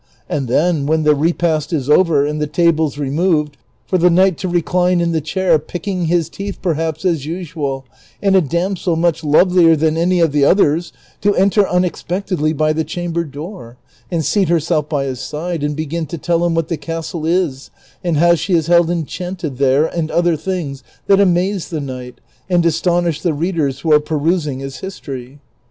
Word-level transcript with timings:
And 0.27 0.47
then 0.47 0.87
when 0.87 1.03
the 1.03 1.13
repast 1.13 1.71
is 1.71 1.87
over 1.87 2.25
and 2.25 2.41
the 2.41 2.47
tables 2.47 2.97
removed, 2.97 3.55
for 3.85 3.99
the 3.99 4.09
knight 4.09 4.35
to 4.39 4.47
recline 4.47 4.99
in 4.99 5.11
the 5.11 5.21
chair, 5.21 5.59
picking 5.59 6.05
his 6.05 6.27
teeth 6.27 6.57
perhaps 6.59 7.05
as 7.05 7.27
usual, 7.27 7.85
and 8.19 8.35
a 8.35 8.41
damsel, 8.41 8.95
much 8.95 9.23
lovelier 9.23 9.75
than 9.75 9.97
any 9.97 10.19
of 10.19 10.31
the 10.31 10.43
others, 10.43 10.91
to 11.21 11.35
enter 11.35 11.69
unexpectedly 11.69 12.51
by 12.51 12.73
the 12.73 12.83
chamber 12.83 13.23
door, 13.23 13.77
and 14.09 14.25
seat 14.25 14.49
herself 14.49 14.89
by 14.89 15.03
his 15.05 15.19
side, 15.19 15.61
and 15.63 15.75
begin 15.75 16.07
to 16.07 16.17
tell 16.17 16.43
him 16.47 16.55
what 16.55 16.67
the 16.67 16.77
castle 16.77 17.23
is, 17.27 17.69
and 18.03 18.17
how 18.17 18.33
she 18.33 18.55
is 18.55 18.65
held 18.65 18.87
enclianted 18.89 19.57
there, 19.59 19.85
and 19.85 20.09
other 20.09 20.35
things 20.35 20.83
that 21.05 21.19
amaze 21.19 21.69
the 21.69 21.79
knight 21.79 22.19
and 22.49 22.65
astonish 22.65 23.21
the 23.21 23.35
readers 23.35 23.81
who 23.81 23.93
are 23.93 23.99
})erusing 24.01 24.61
his 24.61 24.77
history. 24.77 25.37